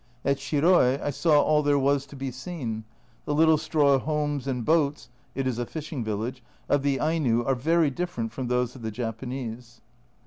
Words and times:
At 0.25 0.37
Shiroi 0.37 0.99
I 0.99 1.11
saw 1.11 1.39
all 1.43 1.61
there 1.61 1.77
was 1.77 2.07
to 2.07 2.15
be 2.15 2.31
seen; 2.31 2.85
the 3.25 3.35
little 3.35 3.59
straw 3.59 3.99
homes 3.99 4.47
and 4.47 4.65
boats 4.65 5.09
(it 5.35 5.45
is 5.45 5.59
a 5.59 5.65
fishing 5.67 6.03
village) 6.03 6.41
of 6.67 6.81
the 6.81 6.99
Aino 6.99 7.43
are 7.43 7.53
very 7.53 7.91
different 7.91 8.31
from 8.31 8.47
those 8.47 8.75
of 8.75 8.81
the 8.81 8.89
Japanese. 8.89 9.79